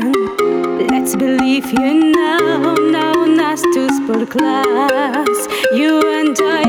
[0.00, 0.86] plan.
[0.88, 5.48] Let's believe you now, now, nas tu sport class.
[5.72, 6.59] You and I.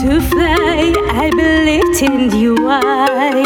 [0.00, 0.94] to fly.
[1.10, 3.42] I believed in you, I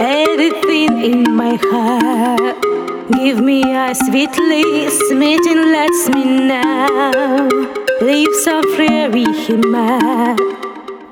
[0.00, 2.56] everything in my heart.
[3.12, 7.48] Give me a sweetly sweet and let's me now.
[8.02, 10.36] Leaves of prairie hima.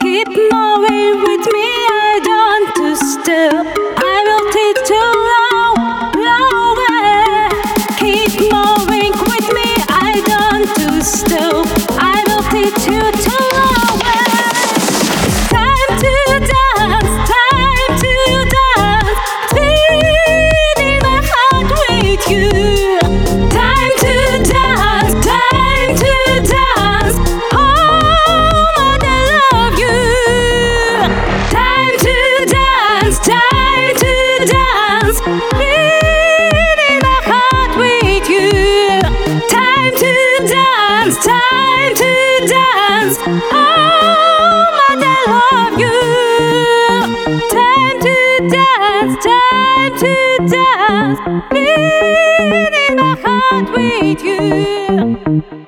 [0.01, 2.82] Keep moving with me, I don't.
[43.21, 44.97] Oh, I
[45.29, 45.99] love you.
[47.51, 48.17] Time to
[48.49, 50.15] dance, time to
[50.49, 51.19] dance.
[52.97, 55.62] My heart with you.